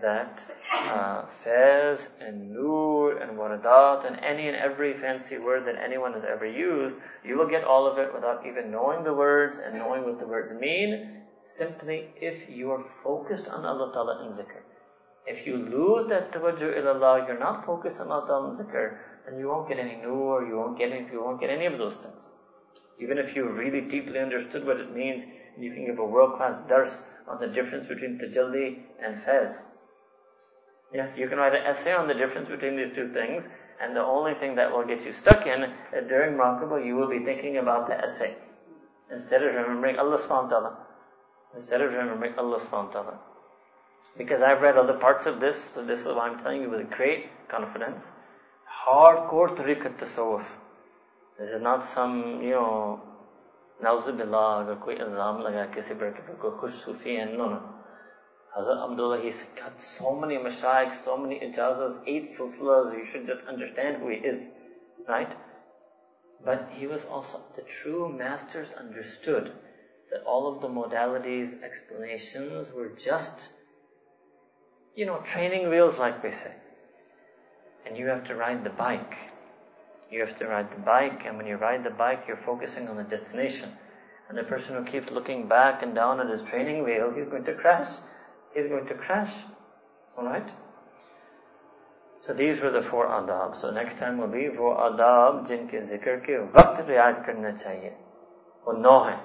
[0.00, 6.12] that uh, faiz and nur and waradat and any and every fancy word that anyone
[6.12, 9.74] has ever used, you will get all of it without even knowing the words and
[9.76, 14.62] knowing what the words mean, simply if you are focused on Allah Ta'ala in zikr.
[15.26, 19.38] If you lose that tawajjuh ilallah, you're not focused on Allah Ta'ala in zikr, then
[19.38, 21.96] you won't get any nur, you won't get any, you won't get any of those
[21.96, 22.36] things.
[22.98, 25.24] Even if you really deeply understood what it means,
[25.58, 29.66] you can give a world-class dars on the difference between tajalli and faiz.
[30.92, 33.48] Yes, you can write an essay on the difference between these two things,
[33.80, 37.08] and the only thing that will get you stuck in, that during Muraqabah you will
[37.08, 38.36] be thinking about the essay,
[39.10, 40.78] instead of remembering Allah subhanahu wa ta'ala.
[41.54, 43.18] Instead of remembering Allah subhanahu wa ta'ala.
[44.16, 46.90] Because I've read other parts of this, so this is why I'm telling you with
[46.90, 48.12] great confidence
[48.82, 50.44] hardcore tariqat tasawwuf.
[51.38, 53.00] This is not some, you know,
[53.82, 56.10] nauzubillah, agar koi ilzam laga kisi par
[56.40, 57.62] koi khush sufi and no, no.
[58.56, 63.44] Hazrat Abdullah, he's got so many mashayikh, so many ijazas, eight silsilas, you should just
[63.46, 64.48] understand who he is,
[65.08, 65.32] right?
[66.44, 69.50] But he was also, the true masters understood
[70.10, 73.50] that all of the modalities, explanations were just,
[74.94, 76.52] you know, training wheels like we say
[77.85, 79.17] and you have to ride the bike.
[80.11, 82.97] You have to ride the bike, and when you ride the bike, you're focusing on
[82.97, 83.69] the destination.
[84.27, 87.45] And the person who keeps looking back and down at his training wheel, he's going
[87.45, 87.87] to crash.
[88.53, 89.33] He's going to crash.
[90.17, 90.49] Alright?
[92.21, 93.55] So these were the four adab.
[93.55, 97.93] So next time will be four adab jinke zikr ke waqt riyad karna chahiye.
[98.65, 99.19] वो नौ हैं.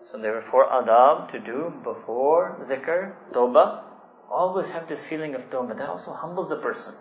[0.00, 3.82] So there were four adab to do before zikr, tawbah.
[4.30, 5.76] Always have this feeling of tawbah.
[5.76, 6.94] That also humbles a person.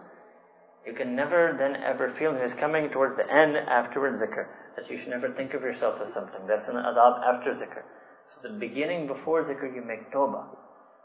[0.88, 4.48] You can never then ever feel it is coming towards the end afterwards zikr.
[4.76, 6.46] That you should never think of yourself as something.
[6.48, 7.84] That's an adab after zikr.
[8.26, 10.46] So the beginning before zikr you make tawbah.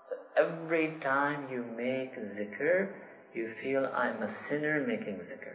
[0.07, 2.89] So every time you make zikr,
[3.35, 5.55] you feel I'm a sinner making zikr.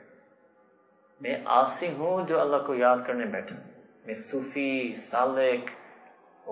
[1.23, 3.55] मैं आसी हूँ जो अल्लाह को याद करने बैठा
[4.07, 5.69] मैं सूफी सालिक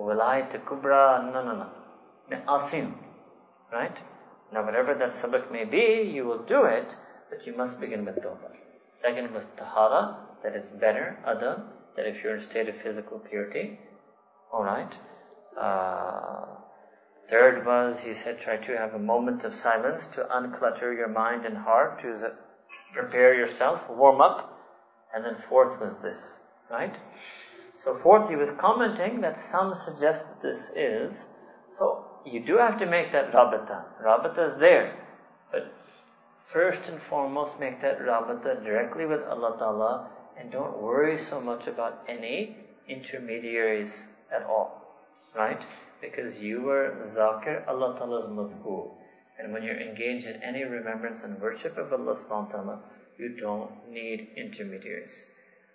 [0.08, 1.66] विलायत kubra, no no no
[2.30, 2.94] मैं आसी हूँ
[3.72, 3.98] right
[4.52, 6.96] now whatever that sabak may be you will do it
[7.29, 8.51] but you must begin with tawbah.
[8.93, 11.63] Second was tahara, that is better, adab,
[11.95, 13.77] that if you're in a state of physical purity,
[14.53, 14.97] alright.
[15.59, 16.45] Uh,
[17.29, 21.45] third was, he said, try to have a moment of silence to unclutter your mind
[21.45, 22.31] and heart, to
[22.93, 24.53] prepare yourself, warm up.
[25.13, 26.95] And then fourth was this, right?
[27.75, 31.29] So fourth, he was commenting that some suggest this is,
[31.69, 33.83] so you do have to make that rabata.
[34.03, 35.06] Rabata is there.
[36.47, 41.67] First and foremost make that rabata directly with Allah Ta'ala and don't worry so much
[41.67, 42.55] about any
[42.87, 44.81] intermediaries at all.
[45.35, 45.61] Right?
[45.99, 48.27] Because you are zakir Allah Ta'ala's.
[49.37, 52.79] And when you're engaged in any remembrance and worship of Allah subhanahu ta'ala,
[53.19, 55.27] you don't need intermediaries.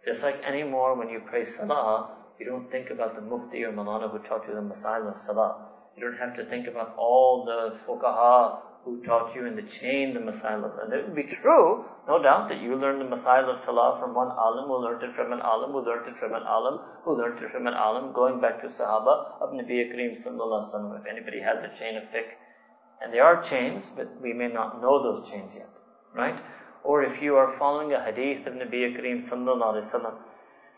[0.06, 4.10] Just like anymore when you pray salah, you don't think about the mufti or maulana
[4.10, 5.68] who taught you the masail of salah.
[5.98, 10.12] You don't have to think about all the fuqaha who taught you in the chain
[10.12, 13.48] the Masail of, and it would be true, no doubt, that you learned the Masail
[13.48, 16.34] of Salah from one alim who learned it from an alim, who learned it from
[16.34, 20.12] an alim, who learned it from an alim, going back to Sahaba of Nabi Kareem
[20.12, 21.00] Sallallahu Alaihi Wasallam.
[21.00, 22.34] If anybody has a chain of fiqh,
[23.00, 25.70] and there are chains, but we may not know those chains yet,
[26.14, 26.40] right?
[26.82, 30.14] Or if you are following a hadith of Nabi Kareem Sallallahu Alaihi Wasallam,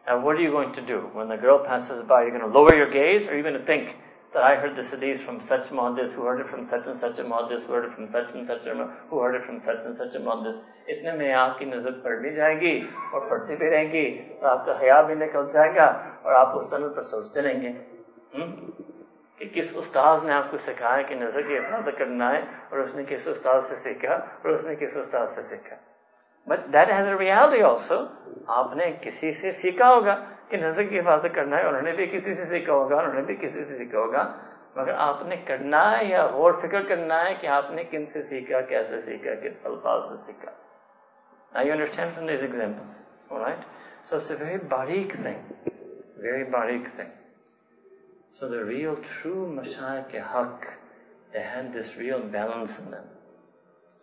[0.06, 0.98] and what are you going to do?
[1.14, 3.58] When the girl passes by, you're going to lower your gaze, or are you going
[3.58, 3.96] to think,
[4.34, 7.18] that I heard this hadith from such muhaddis, who heard it from such and such
[7.18, 8.74] a muhaddis, who heard it from such and such a
[9.08, 10.62] who heard it from such and such a muhaddis.
[10.88, 12.72] اتنے میں آپ کی نظر پڑ بھی جائے گی
[13.12, 14.06] اور پڑھتی بھی رہے گی
[14.40, 15.86] اور آپ کا حیا بھی نکل جائے گا
[16.22, 17.72] اور آپ اس سند پر سوچتے رہیں گے
[19.40, 22.94] کہ کس استاذ نے آپ کو سکھایا کہ نظر کی حفاظت کرنا ہے اور اس
[22.96, 25.76] نے کس استاد سے سیکھا اور اس نے کس استاد سے سیکھا
[26.46, 28.04] but that has a reality also
[28.56, 30.16] آپ نے کسی سے سیکھا ہوگا
[30.54, 33.22] کہ نظر کی حفاظت کرنا ہے، انہوں نے بھی کسی سے سیکھا ہوگا، انہوں نے
[33.22, 34.22] بھی کسی سے سیکھا ہوگا،
[34.76, 38.22] مگر آپ نے کرنا ہے یا غور فکر کرنا ہے کہ آپ نے کن سے
[38.22, 40.50] سیکھا، کیسے سیکھا، کس الفاظ سے سیکھا۔
[41.58, 43.64] I understand from these example right
[44.06, 45.68] so it's a very باریک تھنگ
[46.22, 47.10] ویری باریک thing
[48.38, 50.64] so the real true مشاع کے حق
[51.34, 53.12] they have this real balance in them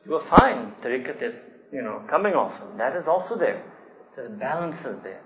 [0.07, 1.27] you fine طریقے
[1.71, 3.59] you know coming also that is also there
[4.17, 5.19] this balance is there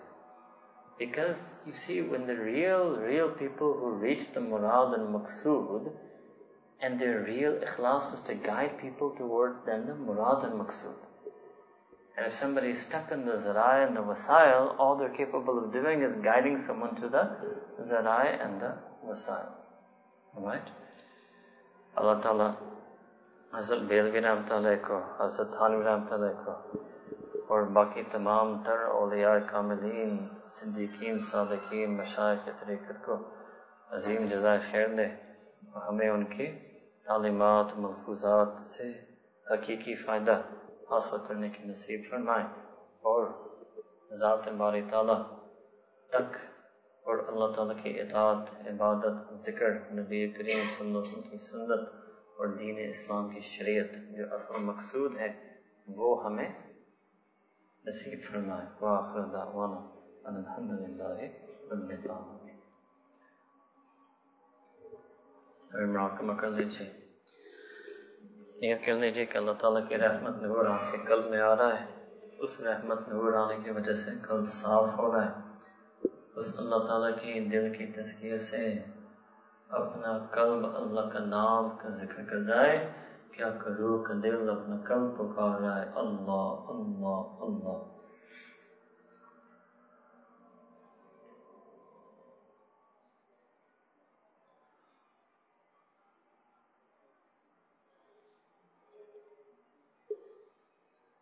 [0.97, 5.91] Because you see, when the real, real people who reach the murad and maqsood,
[6.81, 10.95] and their real ikhlas was to guide people towards then the murad and maqsood.
[12.17, 15.73] And if somebody is stuck in the zarai and the wasail, all they're capable of
[15.73, 17.35] doing is guiding someone to the
[17.81, 19.49] zarai and the wasail.
[20.37, 20.69] Alright?
[21.97, 22.57] Allah Ta'ala,
[23.53, 25.83] Hazrat Dehlvi Ramtalai ko, Hazrat Thanvi
[27.47, 30.17] اور باقی تمام تر اولیاء کاملین،
[30.47, 33.17] صدیقین، صادقین، مشائق طریقت کو
[33.89, 35.07] عظیم جزائے خیر دے۔
[35.87, 36.47] ہمیں ان کی
[37.05, 38.91] تعلیمات، ملفوظات سے
[39.51, 40.41] حقیقی فائدہ
[40.91, 42.45] حاصل کرنے کی نصیب فرمائیں
[43.09, 43.27] اور
[44.19, 45.21] ذات باری تعالیٰ
[46.09, 46.37] تک
[47.05, 51.87] اور اللہ تعالیٰ کی اطاعت، عبادت، ذکر، نبی کریم صلی کی سنت
[52.37, 55.33] اور دین اسلام کی شریعت جو اصل مقصود ہے،
[55.87, 56.49] وہ ہمیں
[57.85, 59.79] نصیب فرمائے وآخر دعوانا
[60.25, 61.27] ان الحمد للہ
[61.71, 62.55] رب العالمین
[65.71, 66.87] اور مراقبہ کر لیجیے
[68.57, 71.79] نیت کر لیجیے کہ اللہ تعالیٰ کی رحمت نور آپ کے قلب میں آ رہا
[71.79, 71.85] ہے
[72.39, 77.11] اس رحمت نور آنے کی وجہ سے قلب صاف ہو رہا ہے اس اللہ تعالیٰ
[77.19, 78.67] کی دل کی تذکیر سے
[79.69, 82.85] اپنا قلب اللہ کا نام کا ذکر کر رہا ہے
[83.31, 87.95] کیا کروں کہ دل اپنا کل پکار رہا ہے۔ اللہ اللہ اللہ۔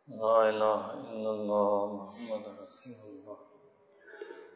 [0.08, 3.34] لا الہ الا اللہ محمد رسول اللہ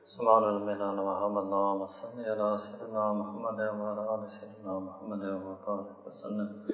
[0.07, 6.71] سبحان المنان وحمد اللہم صلی اللہ علیہ وسلم محمد وعلا علیہ وسلم محمد وبارک وسلم.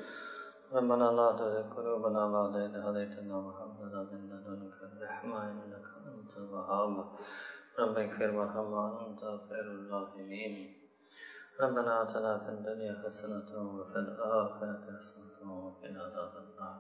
[0.73, 6.95] ربنا لا تزغ قلوبنا بعد إذ هديتنا وهب لنا من لدنك الرحمة إنك أنت الوهاب
[7.79, 10.55] رب اغفر وارحم وأنت خير الراحمين
[11.61, 16.79] ربنا آتنا في الدنيا حسنة وفي الآخرة حسنة وقنا عذاب النار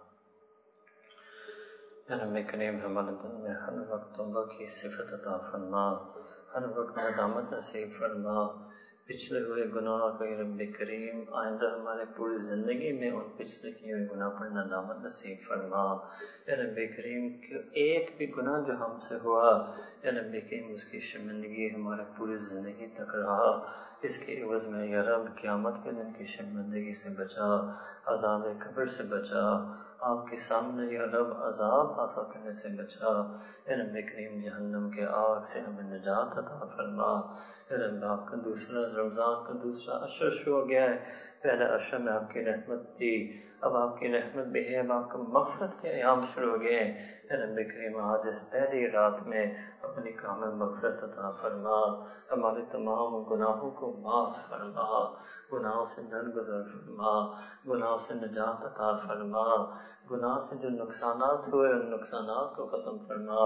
[2.11, 5.83] या रब करीम हमारे दिल में हर वक्त तौबा की सिफत अता फरमा
[6.53, 8.37] हर वक्त नदामत नसीब फरमा
[9.08, 14.08] پچھلے ہوئے گناہ کا رب کریم آئندہ ہمارے پوری زندگی میں ان پچھلے کیے ہوئے
[14.12, 15.98] گناہ پر ندامت نصیب فرما۔
[16.48, 19.72] یا رب کریم، کہ ایک بھی گناہ جو ہم سے ہوا،
[20.04, 24.88] یا رب کریم، اس کی شرمندگی ہمارے پوری زندگی تک رہا۔ اس کے عوض میں
[24.88, 27.74] یا رب قیامت کے دن کی شرمندگی سے بچا،
[28.06, 29.44] عذاب قبر سے بچا۔
[30.06, 35.06] آپ کے سامنے یا رب عذاب حاصل کرنے سے بچا۔ اے رب کریم، جہنم کے
[35.06, 37.12] آگ سے ہمیں نجات عطا فرما۔
[37.70, 40.98] اے رب، آپ کا دوسرا رمضان کا دوسرا عشر شروع ہو گیا ہے۔
[41.44, 45.10] پہلا عرشہ میں آپ کی رحمت تھی، اب آپ کی رحمت بھی ہے، اب آپ
[45.10, 46.94] کا مغفرت کے ایام شروع ہو گئے ہیں۔
[47.32, 49.46] رب کریم، آج اس پہلی رات میں
[49.82, 51.80] اپنی کامل مغفرت عطا فرما،
[52.32, 54.88] ہمارے تمام گناہوں کو معاف فرما،
[55.54, 57.14] گناہوں سے در گزر فرما،
[57.68, 59.46] گناہوں سے نجات عطا فرما
[60.12, 63.42] گناہ سے جو نقصانات ہوئے ان نقصانات کو ختم فرما۔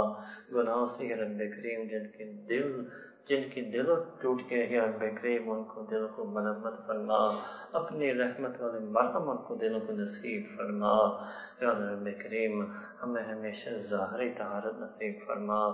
[0.54, 2.86] گناہوں سے رب کریم، جن کے دل
[3.28, 3.86] جن کی دل
[4.22, 7.40] ٹوٹ گئے ہیں اور بے کریم ان کو دل کو مرمت فرما،
[7.72, 11.24] اپنی رحمت والے مرحم ان کو دلوں کو نصیب فرما۔
[11.62, 12.66] یا رب کریم،
[13.04, 15.70] ہمیں ہمیشہ ظاہری تہارت نصیب فرما،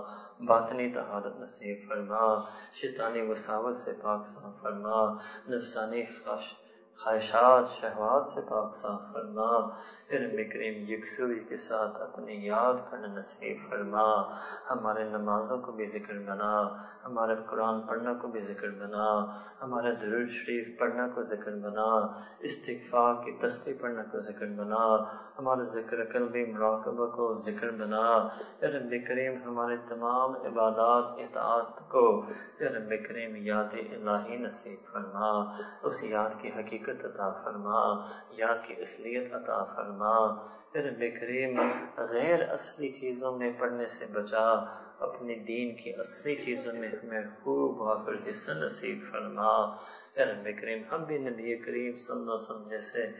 [0.46, 2.40] باطنی تہارت نصیب فرما۔
[2.72, 5.14] شیطانی وساوت سے پاک صاف فرما۔
[5.48, 6.63] نفسانی خواہش
[7.04, 9.68] خواہشات، شہوات سے پاک صاف فرما۔
[10.10, 14.34] علم کریم یکسوئی کے ساتھ اپنی یاد کرنا نصیب فرما۔
[14.70, 16.68] ہمارے نمازوں کو بھی ذکر بنا۔
[17.04, 19.24] ہمارے قرآن پڑھنا کو بھی ذکر بنا۔
[19.62, 22.06] ہمارے درود شریف پڑھنا کو ذکر بنا۔
[22.38, 24.96] استقفا کی تصویر پڑھنا کو ذکر بنا۔
[25.38, 28.28] ہمارے ذکر قلبی مراقبہ کو ذکر بنا۔
[28.62, 32.26] رب کریم ہمارے تمام عبادات، اطاعت کو
[32.60, 38.74] رب کریم یاد الہی نصیب فرما۔ اس یاد کی حقیقت مغفرت عطا فرما، یا کی
[38.78, 40.42] اصلیت عطا فرما۔
[40.74, 41.60] رب کریم
[41.96, 44.50] غیر اصلی چیزوں میں پڑھنے سے بچا
[44.98, 49.76] اپنے دین کی اصلی چیزوں میں ہمیں خوب وافر حصہ نصیب فرما۔
[50.16, 53.10] رب کریم ہم بھی نبی کریم صلی اللہ علیہ جیسے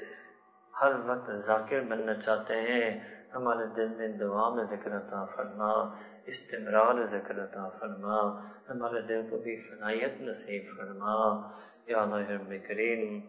[0.80, 3.00] ہر وقت ذاکر بننا چاہتے ہیں۔
[3.34, 5.94] ہمارے دل میں دعا میں ذکر عطا فرما،
[6.26, 11.48] استمرار ذکر عطا فرما۔ ہمارے دل کو بھی فنائیت نصیب فرما۔
[11.86, 13.20] یا اللہ رب کریم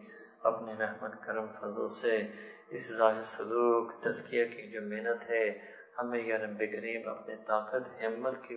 [0.42, 2.26] اپنے رحمت کرم فضل سے
[2.68, 5.58] اس راہ سلوک تذکیہ کی جو محنت ہے،
[5.98, 8.56] ہمیں یا رب کریم اپنے طاقت، ہمت کے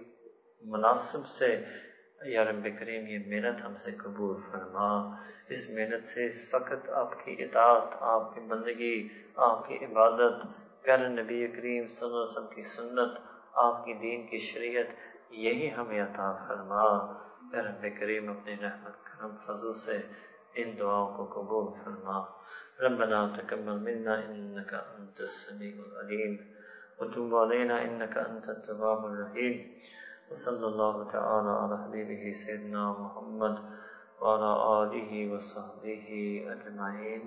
[0.61, 1.63] مناسب سے
[2.25, 5.15] یا رب کریم یہ محنت ہم سے قبول فرما۔
[5.49, 10.45] اس محنت سے اس وقت آپ کی اطاعت، آپ کی بندگی، آپ کی عبادت،
[10.81, 13.19] پیارے نبی کریم صلی اللہ علیہ وسلم کی سنت،
[13.53, 14.85] آپ کی دین کی شریعت،
[15.29, 17.13] یہی ہمیں عطا فرما۔
[17.53, 19.97] رب کریم اپنے رحمت کرم فضل سے
[20.57, 22.27] ان الدعاء قبول حلما
[22.81, 26.55] ربنا تقبل منا إنك أنت السميع العليم.
[27.01, 29.55] وتب علينا إنك أنت التواب الرحيم.
[30.31, 33.55] وصلى الله تعالى على حبيبه سيدنا محمد
[34.21, 34.51] وعلى
[34.83, 36.07] آله وصحبه
[36.47, 37.23] أجمعين.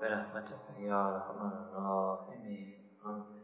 [0.00, 2.78] برحمتك يا أرحم الراحمين.
[3.06, 3.37] آمين.